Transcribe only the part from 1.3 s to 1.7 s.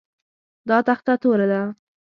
ده